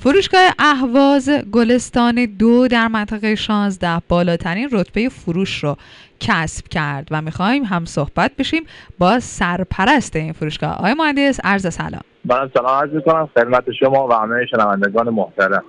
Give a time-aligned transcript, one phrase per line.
[0.00, 5.76] فروشگاه اهواز گلستان دو در منطقه 16 بالاترین رتبه فروش رو
[6.20, 8.62] کسب کرد و می‌خوایم هم صحبت بشیم
[8.98, 10.78] با سرپرست این فروشگاه.
[10.78, 12.00] آقای مهندس عرض سلام.
[12.24, 15.64] من سلام عرض می‌کنم خدمت شما و همه شنوندگان محترم.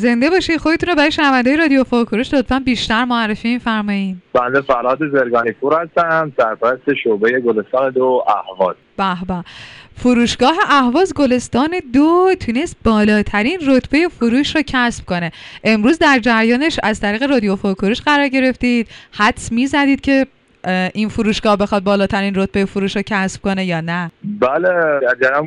[0.00, 0.58] زنده باشی.
[0.58, 6.32] خودتون رو برای شنونده رادیو فوکروش لطفا بیشتر معرفی فرمایید بنده فرهاد زرگانی پور هستم
[6.36, 8.76] سرپرست شعبه گلستان دو اهواز.
[8.96, 9.44] به به.
[9.96, 15.32] فروشگاه اهواز گلستان دو تونست بالاترین رتبه فروش رو کسب کنه.
[15.64, 18.88] امروز در جریانش از طریق رادیو فوکروش قرار گرفتید.
[19.12, 20.26] حدس می‌زدید که
[20.94, 24.68] این فروشگاه بخواد بالاترین رتبه فروش رو کسب کنه یا نه؟ بله
[25.02, 25.46] در جریان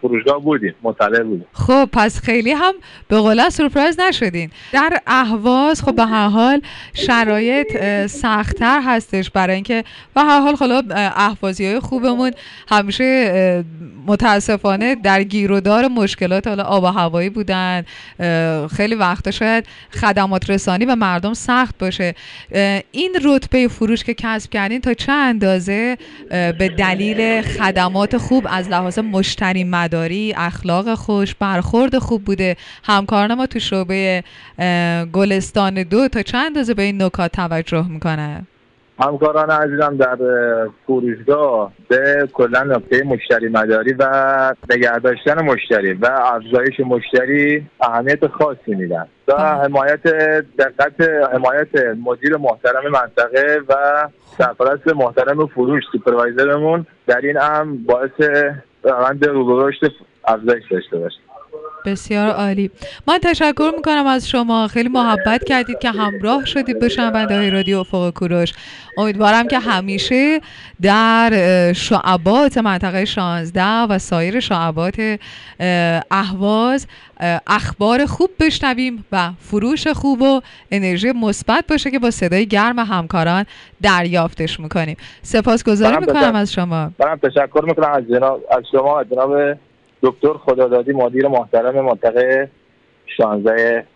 [0.00, 1.46] فروشگاه بودیم مطلع بودیم.
[1.52, 2.72] خب پس خیلی هم
[3.08, 4.50] به قول سورپرایز نشدین.
[4.72, 6.60] در اهواز خب به هر حال
[6.94, 7.66] شرایط
[8.06, 9.84] سختتر هستش برای اینکه
[10.14, 12.30] به هر حال خلا اهوازی های خوبمون
[12.68, 13.64] همیشه
[14.06, 17.84] متاسفانه در گیرودار مشکلات حالا آب و هوایی بودن
[18.76, 19.66] خیلی وقتا شاید
[20.00, 22.14] خدمات رسانی به مردم سخت باشه.
[22.92, 25.96] این رتبه فروش که کسب کردین تا چه اندازه
[26.30, 32.56] به دلیل خدمات خوب از لحاظ مشتری مداری اخلاق خوش برخورد خوب بوده.
[32.84, 34.24] همکاران ما تو شعبه
[35.12, 38.46] گلستان دو تا چند اندازه به این نکات توجه می‌کنه
[39.00, 40.16] همکاران عزیزم در
[40.86, 44.04] فروشگاه به کلا نکته مشتری مداری و
[44.70, 49.06] نگه داشتن مشتری و افزایش مشتری اهمیت خاصی میدن.
[49.28, 50.02] و حمایت
[50.58, 51.00] دقت
[51.32, 51.68] حمایت
[52.04, 53.74] مدیر محترم منطقه و
[54.38, 58.20] سرپرست محترم فروش سوپروایزرمون در این هم باعث
[58.82, 59.92] روند رو رشد
[60.24, 61.25] افزایش داشته باشه.
[61.86, 62.70] بسیار عالی.
[63.08, 64.68] من تشکر می‌کنم از شما.
[64.68, 68.52] خیلی محبت کردید که همراه شدید به شنونده های رادیو افق کوروش.
[68.98, 70.40] امیدوارم که همیشه
[70.82, 71.32] در
[71.72, 75.18] شعبات منطقه 16 و سایر شعبات
[76.10, 76.86] اهواز
[77.46, 83.44] اخبار خوب بشنویم و فروش خوب و انرژی مثبت باشه که با صدای گرم همکاران
[83.82, 84.96] دریافتش می‌کنیم.
[85.22, 86.90] سپاسگزاری می‌کنم از شما.
[86.98, 89.56] برم تشکر می‌کنم از جناب از شما جناب
[90.02, 92.50] دکتر خدادادی مدیر محترم منطقه
[93.06, 93.86] 16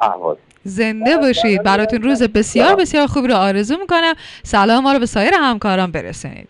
[0.00, 1.62] اهواز زنده باشید.
[1.62, 4.14] براتون روز بسیار بسیار خوبی رو آرزو می‌کنم.
[4.42, 6.48] سلام ما رو به سایر همکاران برسونید.